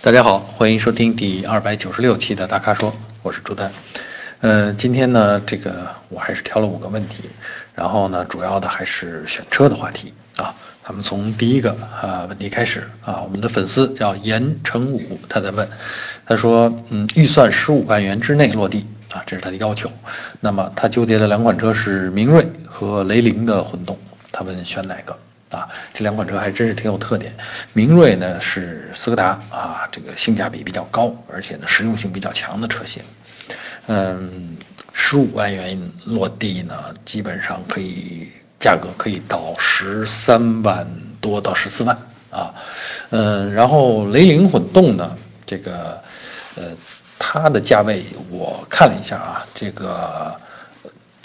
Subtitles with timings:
[0.00, 3.72] 大家好，欢迎收听第二百九十六期的大咖说，我是朱丹。
[4.40, 7.24] 呃，今天呢，这个我还是挑了五个问题，
[7.74, 10.54] 然后呢，主要的还是选车的话题啊。
[10.86, 15.68] 咱们从第一个啊问题开始啊，我们的粉丝叫严成武，他在问，
[16.24, 19.90] 他说，嗯，预算十五万元之内落地啊，这是他的要求。
[20.38, 23.98] 那么他纠结的两款车是明锐和雷凌的混动，
[24.30, 25.18] 他问选哪个？
[25.50, 27.34] 啊，这两款车还真是挺有特点。
[27.72, 33.02] 明锐呢是斯柯达啊，这个性价比比较高，而且呢实用性比较强的车型。
[33.86, 34.56] 嗯，
[34.92, 40.86] 十五万元落地呢，基本上可以价格可以到十三万
[41.20, 41.96] 多到十四万
[42.30, 42.52] 啊。
[43.10, 46.02] 嗯，然后雷凌混动呢，这个
[46.56, 46.64] 呃
[47.18, 50.38] 它的价位我看了一下啊，这个。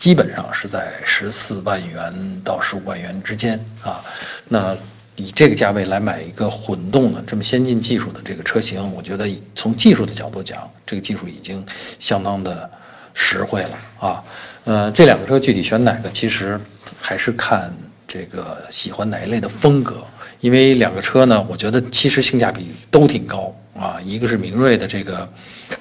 [0.03, 4.03] 基本上是在十四万元到十五万元之间啊，
[4.49, 4.75] 那
[5.15, 11.65] 以这个价位来买一个混动的这么先进技术的这个车型，我觉得从技术的角度讲，这个技术已经
[11.99, 12.69] 相当的
[13.13, 14.21] 实惠了啊。
[14.65, 16.59] 呃，这两个车具体选哪个，其实
[16.99, 17.73] 还是看
[18.05, 20.05] 这个喜欢哪一类的风格，
[20.41, 23.55] 因为两个车呢，我觉得其实性价比都挺高。
[23.75, 25.27] 啊，一个是明锐的这个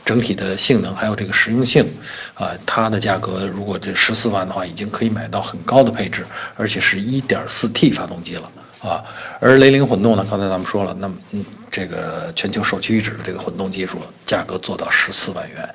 [0.05, 1.87] 整体的性能，还有这个实用性，
[2.35, 6.25] 啊，它的价格如果这十四万的话，已经可以买到很高的配置，
[6.57, 9.05] 而且是一点四 T 发动机了啊。
[9.41, 15.69] 而雷凌混动呢，刚才咱们说了，那么嗯，这个全球首屈一指的这个混动技术，价格做到十四万元，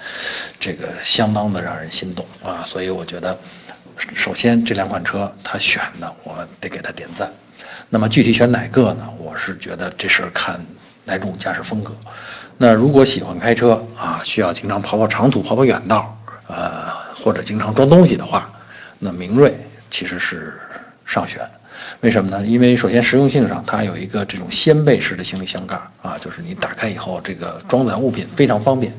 [0.59, 2.63] 这个相当的让人心动啊。
[2.65, 3.37] 所以我觉得，
[4.15, 7.31] 首先这两款车它选的，我得给它点赞。
[7.89, 9.07] 那么具体选哪个呢？
[9.19, 10.59] 我是觉得这事儿看。
[11.07, 11.91] 哪种驾驶风格？
[12.57, 16.15] 那如果喜欢开车啊，需要经常跑跑长途、跑跑远道，
[16.47, 18.49] 呃，或者经常装东西的话，
[18.99, 19.57] 那明锐
[19.89, 20.59] 其实是
[21.05, 21.41] 上选。
[22.01, 22.45] 为什么呢？
[22.45, 28.91] 因为首先实用性上，它有一个这种掀背式的行李箱盖啊，就是你打开以后，这个装载物品非常方便，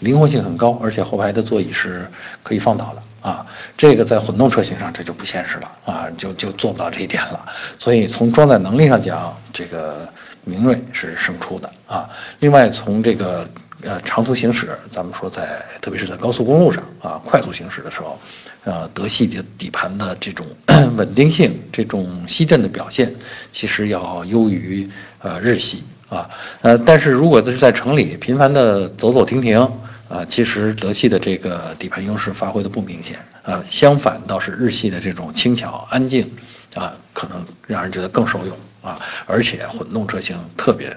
[0.00, 2.06] 灵活性很高，而且后排的座椅是
[2.42, 3.02] 可以放倒的。
[3.30, 7.46] 啊，这个在混动车型上这就不现实了啊，就就做不到这一点了。
[7.78, 10.06] 所以从装载能力上讲，这个
[10.44, 12.08] 明锐是胜出的啊。
[12.40, 13.48] 另外从这个
[13.82, 18.18] 呃长途行驶，咱们说在特别是在高速公路上啊，快速行驶的时候，
[18.64, 20.46] 呃，德系的底盘的这种
[20.96, 23.14] 稳定性、这种吸震的表现，
[23.52, 24.88] 其实要优于
[25.20, 26.28] 呃日系啊。
[26.62, 29.68] 呃，但是如果这是在城里频繁的走走停停。
[30.06, 36.30] 啊，其实德系的这个底盘优势发挥的不明显啊，相反倒是日系的这种轻巧安静，
[36.74, 40.94] 啊，可能让人觉得更受用啊，而且混动车型特别，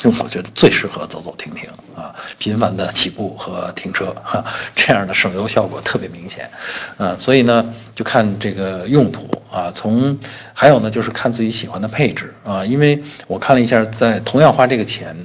[0.00, 6.50] 就我觉得最适合走走停停啊，频繁的起步和停车哈，这样的省油效果特别明显，
[6.98, 10.16] 啊，所以呢，就看这个用途啊，从
[10.52, 15.16] 还有呢就是看自己喜欢的配置啊，因为我看了一下，在同样花这个钱。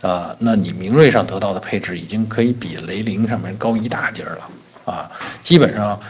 [0.00, 4.50] 啊，那你明锐上得到的配置已经可以比雷凌上面高一大截了
[4.86, 5.10] 啊！
[5.42, 6.00] 基本上，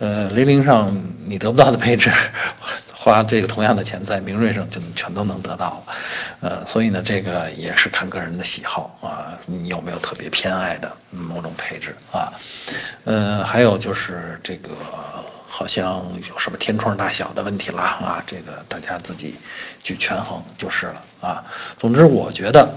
[0.00, 0.92] 呃，雷凌上
[1.24, 2.10] 你得不到的配置，
[3.06, 5.94] 花这个同样的钱在明锐上就全都能得到了。
[6.40, 12.32] 呃，所以呢，这个也是看个人的喜好啊，你有没有特别偏爱的某种配置啊？
[13.04, 14.70] 呃，还有就是这个
[15.46, 18.24] 好像有什么天窗大小的问题啦啊？
[18.26, 19.36] 这个大家自己
[19.84, 21.44] 去权衡就是了啊。
[21.78, 22.68] 总之，我觉得。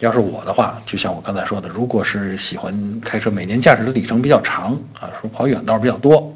[0.00, 6.34] 要是我的话，就像我刚才说的，如果是喜欢开车，每年驾驶的里程比较长啊，说跑远道比较多，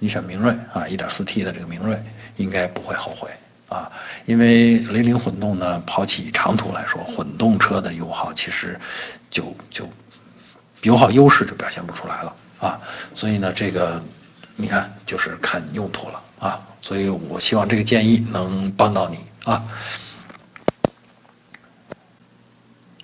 [0.00, 1.96] 你选明锐啊一点四 T 的这个明锐
[2.38, 3.28] 应该不会后悔
[3.68, 3.92] 啊，
[4.24, 8.80] 因为雷凌混动呢，跑起长途来说，混动车的油耗其实
[9.30, 9.86] 就就
[10.80, 12.80] 油耗优势就表现不出来了啊，
[13.14, 14.02] 所以呢，这个
[14.56, 19.62] 你看就是看用途了啊，所以我希望这个建议能帮到你啊。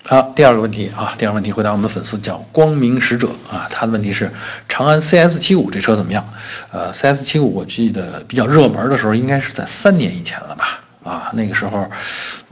[0.06, 4.30] 好，第二个问题啊，第二个问题回答我们的粉丝叫光明使者啊，他的问题是
[4.68, 6.22] 长安 CS 七五这车怎么样？
[6.70, 10.80] 呃，CS 七五我记得比较热门的时候应该是在三年以前了吧？
[11.02, 11.90] 啊，那个时候，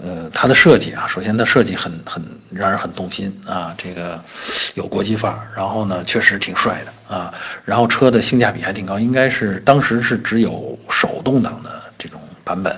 [0.02, 4.18] 呃，它的设计啊，首先它设计很很让人很动心啊，这个
[4.72, 7.34] 有国际范儿，然后呢确实挺帅的啊，
[7.66, 12.74] 然后车的性价比还挺高，应该是当时是只有手动挡的这种版本。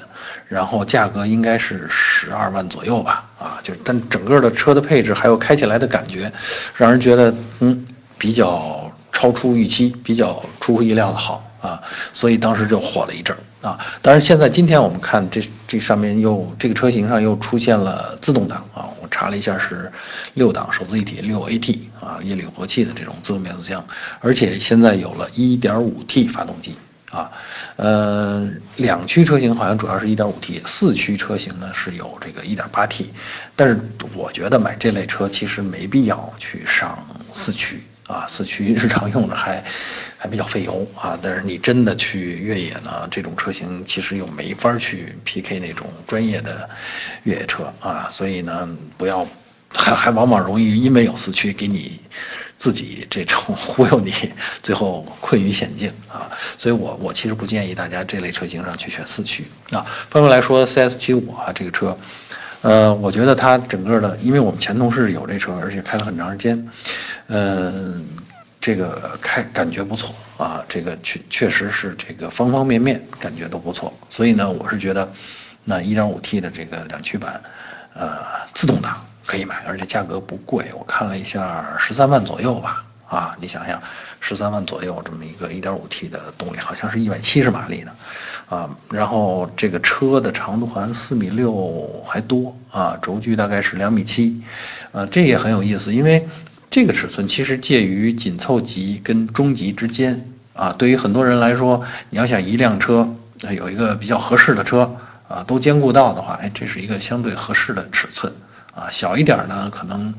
[0.54, 6.32] 然后价格应该是十二万左右吧，啊，就但整个的车的配置还有开起来的感觉，
[6.76, 7.84] 让人觉得嗯
[8.16, 13.76] 比较超出预期，比较出乎意料的好啊，所以当时就火了一阵儿啊。
[14.00, 19.90] 当然现在今天我们看这这上面又这个车型上又出现了自动挡啊，我查了一下是
[20.34, 23.84] 六档手自一体六 AT 啊，液冷活气的这种自动变速箱，
[24.20, 26.76] 而且现在有了一点五 T 发动机。
[27.14, 27.30] 啊，
[27.76, 33.12] 呃，两驱车型好像主要是一点五 T，四驱车型呢是有这个一点八 T，
[33.54, 33.78] 但是
[34.14, 36.98] 我觉得买这类车其实没必要去上
[37.32, 39.62] 四驱啊，四驱日常用着还
[40.18, 46.68] 还比较费油啊，但是你真的去越野呢，这种车型其实又没法去 PK 那种专业的
[47.22, 48.68] 越野车啊，所以呢，
[48.98, 49.24] 不要
[49.72, 52.00] 还还往往容易因为有四驱给你。
[52.58, 54.12] 自己这种忽悠你，
[54.62, 56.30] 最后困于险境啊！
[56.56, 59.84] 所以我我其实不建议大家这类车型上去选四驱啊。
[60.08, 61.96] 反过来说，CS 七五啊，这个车，
[62.62, 66.70] 呃，我觉得它整个的，因为我们前同事有这车，而且开了很长时间，
[67.26, 68.06] 嗯，
[68.60, 73.92] 这个开感觉不错啊，这个确确实是这个方方面面感觉都不错。
[74.08, 75.12] 所以呢，我是觉得，
[75.64, 77.42] 那 1.5T 的这个两驱版，
[77.94, 78.18] 呃，
[78.54, 79.04] 自动挡。
[79.26, 82.84] 可以买，而且价格不贵，我看了一下，十三万左右吧。
[83.06, 83.80] 啊，你想想，
[84.18, 94.42] 十三万左右这么一个 1.5T 的动力，好像是一百七十马力的，啊，然后这个车的长度好像四米六还多啊，轴距大概是两米七，
[94.90, 96.26] 呃，这也很有意思，因为
[96.70, 100.74] 这个尺寸其实介于紧凑级跟中级之间啊。
[100.76, 101.80] 对于很多人来说，
[102.10, 103.08] 你要想一辆车
[103.54, 104.92] 有一个比较合适的车
[105.28, 108.32] 啊，都兼顾到的话，哎，这是一个相对合适的尺寸。
[108.74, 110.14] 啊，小一点呢，可能，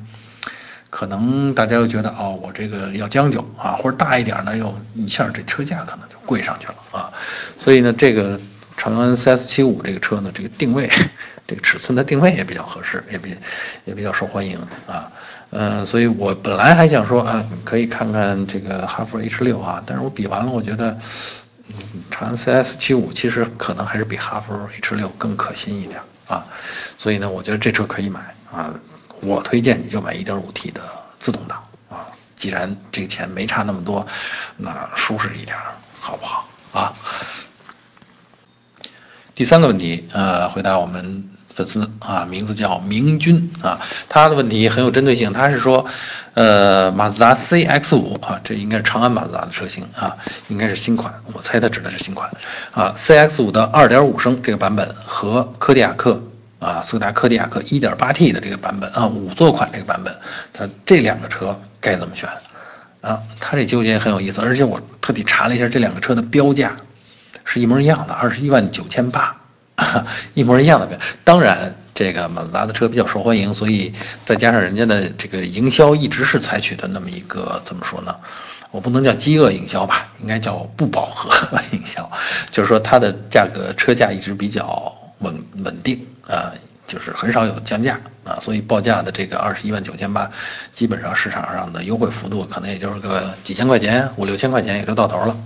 [0.89, 7.11] 可能大家又觉得哦，我这个要将就啊，或者大一点呢，又一下这车价可能就贵上去了啊，
[7.59, 8.39] 所以呢，这个
[8.77, 10.89] 长安 CS 七五这个车呢，这个定位，
[11.47, 13.35] 这个尺寸的定位也比较合适，也比
[13.83, 15.11] 也比较受欢迎啊，
[15.51, 20.97] 嗯，所以我本来还想说啊，可以看看这个哈弗 H 六啊，但是我比完了，我觉得，
[22.09, 26.45] 长安 CS 七五其实可能还是比哈弗 H 六更可信一点啊，
[26.97, 28.35] 所以呢，我觉得这车可以买。
[28.51, 28.73] 啊，
[29.21, 30.81] 我推荐你就买 1.5T 的
[31.19, 34.05] 自动挡啊，既然这个钱没差那么多，
[34.55, 35.57] 那舒适一点，
[35.99, 36.93] 好不好啊？
[39.33, 45.83] 第三个问题，呃，回答我们粉丝啊，名字叫明君啊，他的问题很有针对性，他是说，
[46.35, 50.15] 呃，马自达 CX-5 啊，这应该是长安马自达的车型啊，
[50.49, 52.29] 应该是新款，我猜他指的是新款
[52.71, 56.21] 啊，CX-5 的2.5升这个版本和柯迪亚克。
[56.57, 60.15] 啊，斯柯达柯迪亚克 1.8T 的这个版本啊，五座款这个版本，
[60.51, 62.27] 他这两个车该怎么选？
[63.01, 66.75] 啊，他这纠结很有意思，而且我特地查了一下这两个车的标价，
[67.43, 69.35] 是一模一样的，二十一万九千八，
[70.33, 70.97] 一模一样的表。
[71.23, 73.93] 当然，这个马自达的车比较受欢迎，所以
[74.25, 78.15] 再加上人家的这个营销一直是采取的那么一个怎么说呢？
[78.71, 82.09] 我不能叫饥饿营销吧，应该叫不饱和营销，
[82.51, 84.93] 就是说它的价格车价一直比较。
[85.19, 85.33] 稳
[85.63, 86.51] 稳定啊，
[86.87, 90.29] 就是很少有降价啊，所以报价的这个二十一万九千八，
[90.73, 95.37] 基本上市场上的优惠幅度可能也就是个几千块钱，五六千块钱也就到头了。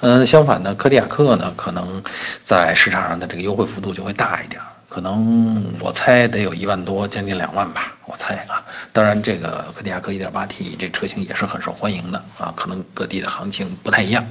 [0.00, 2.02] 嗯，相反呢，柯迪亚克呢，可能
[2.42, 4.60] 在市场上的这个优惠幅度就会大一点。
[4.88, 8.60] 可能我猜得有一万多，将近两万吧，我猜啊。
[8.92, 12.52] 当然，这个柯迪亚克 1.8T 这车型也是很受欢迎的啊。
[12.56, 14.26] 可能各地的行情不太一样。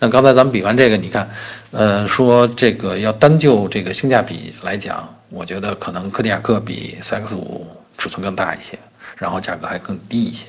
[0.00, 1.30] 那刚才咱们比完这个，你看，
[1.70, 7.62] 呃，说这个要单就这个性价比来讲，我觉得可能柯迪亚克比 CX-5
[7.98, 8.78] 尺寸更大一些，
[9.16, 10.46] 然后价格还更低一些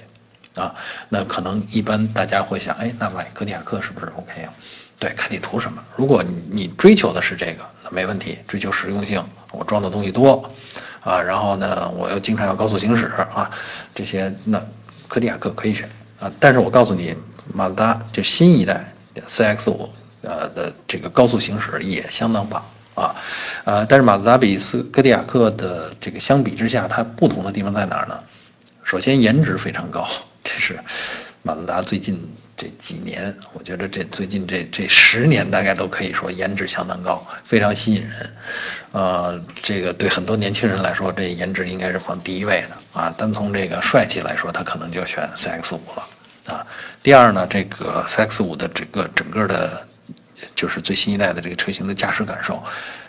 [0.54, 0.74] 啊。
[1.10, 4.54] 那可能一般大家会想，哎，那买柯迪亚克是不是 OK 啊？
[5.00, 5.84] 对，看你图什么。
[5.96, 8.38] 如果你你追求的是这个，那没问题。
[8.48, 9.22] 追求实用性，
[9.52, 10.50] 我装的东西多，
[11.02, 13.50] 啊，然后呢，我又经常要高速行驶啊，
[13.94, 14.64] 这些那
[15.08, 15.90] 柯迪亚克可以选
[16.20, 16.32] 啊。
[16.40, 17.16] 但是我告诉你，
[17.54, 18.94] 马自达这新一代
[19.28, 19.90] CX 五
[20.22, 22.64] 呃的这个高速行驶也相当棒
[22.96, 23.16] 啊，
[23.66, 28.20] 呃，但是马自达比斯柯迪亚克的这个相比之下，它不同的地方在哪儿呢？
[28.84, 30.08] 首先颜值非常高，
[30.44, 30.80] 这是
[31.44, 32.20] 马自达最近。
[32.58, 38.34] 这几年，我觉得这最近这这十年，大概都可以说颜值相当高，非常吸引人。
[38.94, 43.14] 呃，这个对很多年轻人来说，这颜值应该是放第一位的啊。
[43.18, 46.66] 单从这个帅气来说，他可能就选 CX 五了啊。
[47.04, 49.86] 第二呢，这个 CX 五的整个整个的，
[50.56, 52.62] 就是最新一代的这个车型的驾驶感受，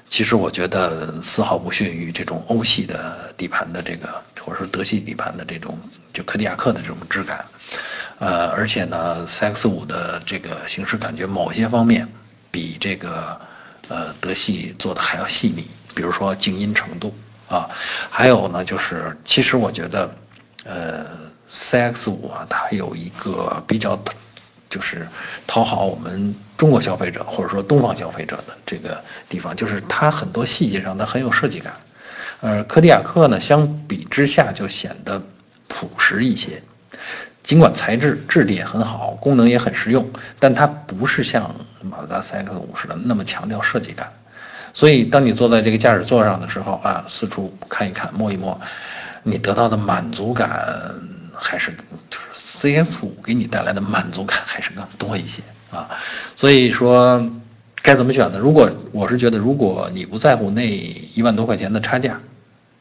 [0.08, 4.08] 其实我觉得丝毫不逊于这种欧系的底盘的这个，
[4.40, 5.78] 或者说德系底盘的这种，
[6.12, 7.44] 就柯迪亚克的这种质感。
[8.18, 12.08] 呃，而且呢，CX 五的这个行驶感觉某些方面
[12.50, 13.38] 比这个
[13.88, 17.14] 呃德系做的还要细腻，比如说静音程度
[17.48, 17.68] 啊，
[18.10, 20.10] 还有呢就是，其实我觉得，
[20.64, 21.06] 呃
[21.50, 24.00] ，CX 五啊，它有一个比较
[24.70, 25.06] 就是
[25.46, 31.72] 讨好我们中国消费者或者说东方消费者的这个地方，就是它很多细节上它很有设计感，
[32.40, 35.22] 呃，柯迪亚克呢相比之下就显得
[35.68, 36.62] 朴实一些。
[37.42, 40.04] 尽管材质质地也很好，功能也很实用，
[40.40, 44.12] 但它不是像马自达 CX-5 似的那么强调设计感。
[44.74, 48.60] 所以，当你坐在这个驾驶座上的时候啊，四处看一看、摸一摸，
[49.22, 50.92] 你得到的满足感
[51.32, 51.72] 还是
[52.10, 55.90] 就是 CS5 给你带来的满足感还是更多一些啊。
[56.34, 57.24] 所以说，
[57.82, 58.38] 该怎么选呢？
[58.38, 62.20] 如果我是觉得，如果你不在乎那一万多块钱的差价，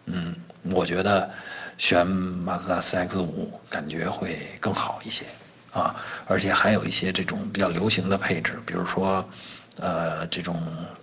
[0.06, 0.36] 嗯，
[0.72, 1.30] 我觉得
[1.78, 3.28] 选马自达 CX-5
[3.70, 5.26] 感觉会更好一些
[5.72, 5.96] 啊，
[6.28, 9.28] 而且还有一些这种比较流行的配置，比如说。
[9.78, 10.56] 呃，这种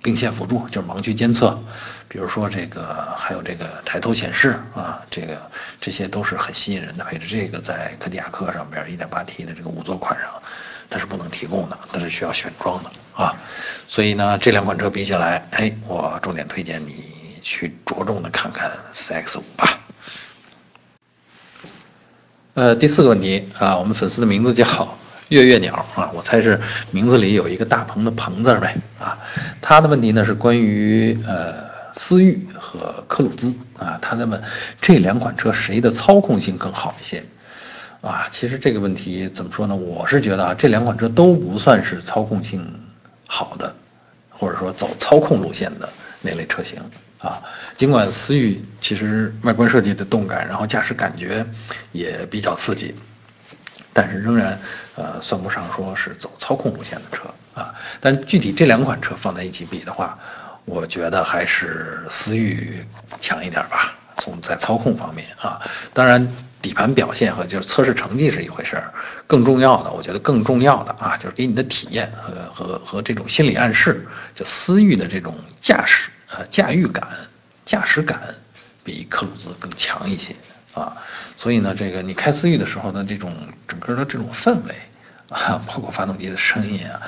[0.03, 1.63] 并线辅助就是盲区监测，
[2.09, 5.39] 比如说这个还有这个抬头显示啊，这个
[5.79, 7.27] 这些都是很吸引人的配置。
[7.27, 10.43] 这个在柯迪亚克上边 1.8T 的这个五座款上，
[10.93, 13.35] 它是不能提供的，它是需要选装的啊。
[13.87, 19.81] 所以呢，这两款车比起来，哎，我重点推荐你去着重的看看 CX-5 吧。
[22.55, 24.97] 呃，第四个问题啊，我们粉丝的名字叫。
[25.29, 29.17] 月月鸟啊，我猜是名字里有一个大鹏的鹏字呗啊。
[29.63, 31.55] 他的问题呢是关于呃
[31.95, 34.43] 思域和科鲁兹啊，他在问
[34.79, 37.25] 这两款车谁的操控性更好一些
[38.03, 38.29] 啊？
[38.31, 39.75] 其实这个问题怎么说呢？
[39.75, 42.63] 我是觉得啊，这两款车都不算是操控性
[43.27, 43.75] 好的，
[44.29, 45.89] 或者说走操控路线的
[46.21, 46.79] 那类车型
[47.19, 47.41] 啊。
[47.77, 51.47] 尽管思域其实外观设计的动感，然后驾驶感觉
[51.93, 52.95] 也比较刺激。
[53.95, 54.59] 但是仍然，
[54.97, 57.75] 呃，算不上说是走操控路线的车啊。
[58.01, 60.19] 但具体这两款车放在一起比的话，
[60.65, 62.85] 我觉得还是思域
[63.21, 63.95] 强一点吧。
[64.17, 65.61] 从在操控方面啊，
[65.93, 66.27] 当然
[66.63, 68.95] 底盘表现和就是测试成绩是一回事儿，
[69.27, 77.07] 更重要的，我觉得更重要的啊，就是给你的体验和和和这种心理暗示，就思域的这种驾驶呃驾驭感、
[77.65, 78.23] 驾驶感，
[78.85, 80.35] 比科鲁兹更强一些。
[80.75, 80.97] 啊，
[81.37, 83.37] 所以呢，这个你开思域的时候呢，这种
[83.69, 84.75] 整个的这种氛围，
[85.29, 87.03] 啊，包括发动机的声音啊，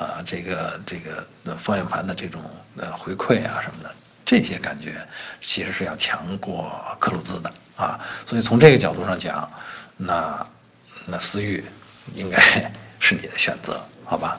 [0.00, 2.40] 啊，这个这个方向盘的这种
[2.76, 3.92] 呃回馈啊什么的，
[4.24, 5.04] 这些感觉
[5.40, 7.98] 其实是要强过科鲁兹的啊。
[8.26, 9.50] 所以从这个角度上讲，
[9.96, 10.46] 那
[11.06, 11.64] 那思域
[12.14, 12.38] 应该
[13.00, 14.38] 是你的选择，好吧？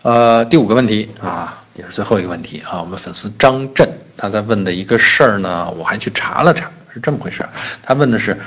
[0.00, 1.60] 呃，第五个问题啊。
[1.76, 7.44] 也是最后一个问题啊，我们粉丝张震他在问的一个事儿呢，我还去查了查，是这么回事。
[7.82, 8.38] 他问的是，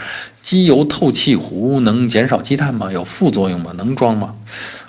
[0.41, 2.89] 机油透气壶能减少积碳吗？
[2.91, 3.73] 有副作用吗？
[3.75, 4.33] 能装吗？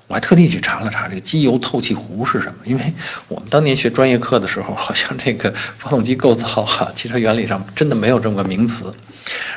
[0.06, 2.94] 我还特地去查了查这个机油透气壶是什么，因为
[3.26, 8.94] 我们当年学专业课的时候，好像这个发动机构造哈，汽车原理上真的没有这么个名词。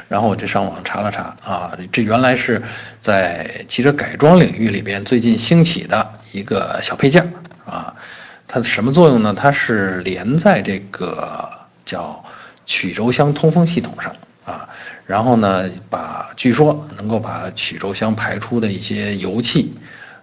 [0.09, 2.61] 然后我就上网查了查啊，这原来是
[2.99, 7.31] 在汽车改装领域里边最近兴起的一个小配件
[7.65, 7.93] 啊。
[8.45, 9.33] 它什么作用呢？
[9.33, 11.49] 它是连在这个
[11.85, 12.21] 叫
[12.71, 14.69] 曲轴箱通风系统上啊，
[15.05, 19.73] 然后呢，把据说能够把曲轴箱排出的一些油气，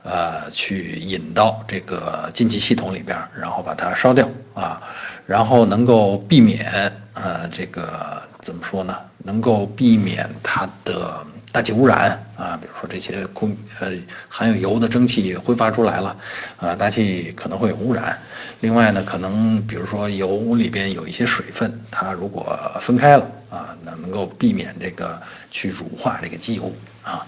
[0.02, 4.80] 呃，去引到这个进气系统里边，然后把它烧掉啊，
[5.26, 8.96] 然后能够避免呃，这个怎么说呢？
[9.18, 11.22] 能够避免它的。
[11.50, 13.90] 大气污染啊，比如说这些空呃
[14.28, 16.16] 含有油的蒸汽挥发出来了，
[16.58, 18.18] 啊，大气可能会有污染。
[18.60, 26.70] 另外呢，可能比如说油里边有一些水分，它如果分开了啊，那能够避免这个去乳化这个机油
[27.02, 27.26] 啊。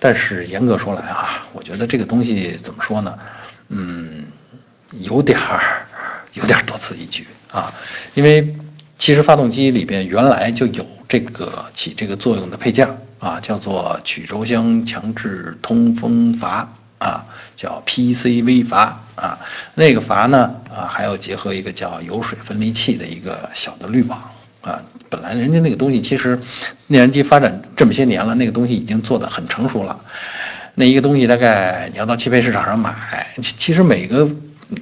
[0.00, 3.18] 但是严格说来啊，我觉得这个东西怎么说呢？
[3.68, 4.26] 嗯，
[4.92, 5.86] 有点儿
[6.32, 7.72] 有点多此一举啊，
[8.14, 8.56] 因为
[8.96, 12.88] 其实发动机里边原来就有这个起这个作用的配件。
[13.18, 17.24] 啊，叫做曲轴箱强制通风阀啊，
[17.56, 19.38] 叫 PCV 阀啊。
[19.74, 24.18] 那个阀呢，啊，还要结合一个叫油水分离器的一个小的滤网
[24.62, 24.80] 啊。
[25.10, 26.38] 本来人家那个东西其实，
[26.86, 29.98] 内燃机发展这么些年了，那个东西已经做得很成熟了。
[30.74, 34.28] 那一个东西大概你要到汽配市场上买，其实每个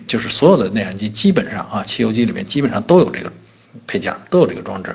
[0.06, 3.32] 就是所有的内燃机基本上啊，汽油机里面基本上都有这个
[3.86, 4.94] 配件，都有这个装置。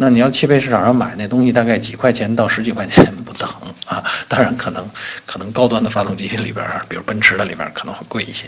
[0.00, 3.48] 那你要汽配市场上买那东西，大概几块钱到十几块钱不等
[3.84, 4.04] 啊。
[4.28, 4.88] 当然，可能
[5.26, 8.46] 可能高端的发动机里边，比如奔驰的里边可能会贵一些。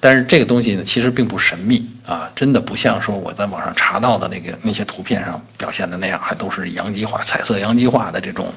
[0.00, 8.52] 但是这个东西呢，其实并不神秘啊，真的不像说我在网上查到的那个那些图片上表现的那样，还都是阳极化、彩色阳极化的这种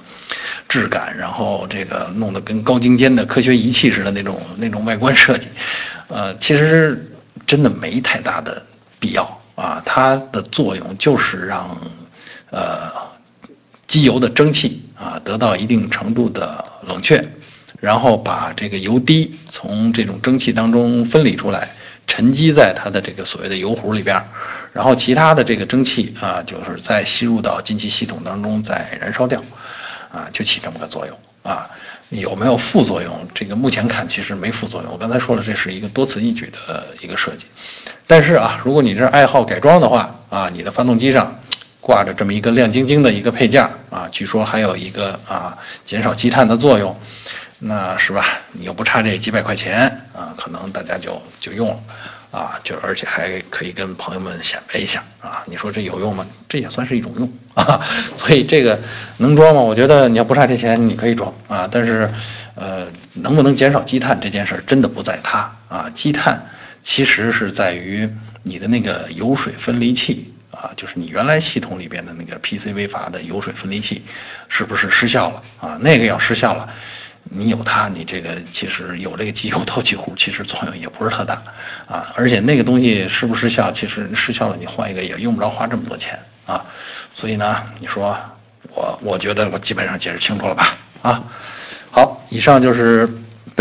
[0.67, 5.47] 质感，然后这个弄得跟高精尖的科学仪器似的那种那种外观设计。
[6.07, 7.07] 呃，其实
[7.45, 8.65] 真的没太大的
[8.99, 11.77] 必要啊，它的作用就是让。
[12.51, 12.91] 呃，
[13.87, 17.25] 机油的蒸汽啊，得到一定程度的冷却，
[17.79, 21.69] 然后把这个油滴从这种蒸汽当中分离出来，
[22.07, 24.21] 沉积在它的这个所谓的油壶里边，
[24.71, 29.41] 然后其他的这个蒸汽啊，就是再吸入到进气系统当中再燃烧掉，
[30.11, 31.69] 啊，就起这么个作用啊。
[32.09, 33.25] 有没有副作用？
[33.33, 34.91] 这个目前看其实没副作用。
[34.91, 37.45] 我刚才说了，这是一个多此一举的一个设计。
[38.05, 41.39] 但是啊，如果你这爱好改装的话啊，你的发动机上
[41.81, 46.97] 挂着这么一个亮晶晶的一个配件啊，据说还有一个啊减少积碳的作用，
[47.59, 48.23] 那是吧？
[48.53, 51.79] 你又不差这几百块钱啊，可能大家就就用了。
[52.31, 55.43] 啊，就而且还可以跟朋友们显摆一下啊！
[55.45, 56.25] 你说这有用吗？
[56.47, 57.81] 这也算是一种用啊。
[58.15, 58.79] 所以这个
[59.17, 59.59] 能装吗？
[59.61, 61.67] 我觉得你要不差这钱，你可以装啊。
[61.69, 62.09] 但是，
[62.55, 65.91] 呃，能不能减少积碳这件事儿，真的不在它啊。
[65.93, 66.41] 积碳
[66.81, 68.09] 其实是在于
[68.43, 74.03] 你的那个油水分离器啊，就是你原来系统里边的那个 PCV 阀的油水分离器，
[74.49, 75.77] 是不是失效了啊？
[75.79, 76.69] 那个要失效了。
[77.23, 81.41] 你有它，你这个其实有这个机油透气壶，其实作用也不是特大，
[81.87, 86.65] 啊，而且那个东西失不失效，其实失效了你换一个也用不着花这么多钱啊，
[87.13, 88.17] 所以呢，你说
[88.73, 90.77] 我我觉得我基本上解释清楚了吧？
[91.03, 91.23] 啊，
[91.91, 93.07] 好，以上就是。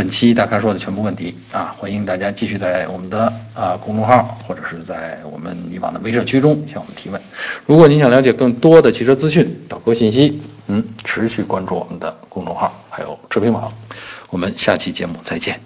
[0.01, 7.21] 本期大咖说的全部问题啊，欢迎大家继续在我们的啊公众号或者是在我们以往的微社区中向我们提问。
[7.67, 13.71] 如果您想了解更多的汽车资讯、导购信息，嗯，持续关注我们的公众号还有车评网。
[14.31, 15.61] 我们下期节目再见。